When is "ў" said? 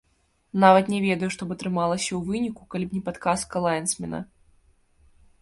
2.07-2.21